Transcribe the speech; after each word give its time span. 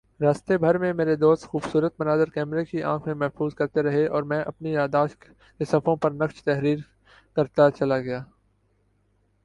راستے 0.19 0.57
بھر 0.57 0.77
میں 0.77 0.91
میرے 0.93 1.15
دوست 1.15 1.43
خوبصورت 1.43 1.93
مناظر 1.99 2.29
کیمرے 2.29 2.63
کی 2.65 2.83
آنکھ 2.83 3.07
میں 3.07 3.15
محفوظ 3.15 3.53
کرتے 3.55 3.81
رہے 3.81 4.05
اور 4.07 4.23
میں 4.23 4.41
اپنی 4.43 4.71
یادداشت 4.71 5.23
کے 5.59 5.65
صفحوں 5.65 5.95
پر 5.95 6.11
نقش 6.11 6.43
تحریر 6.43 6.79
کرتاچلا 7.37 7.99
گیا 7.99 8.23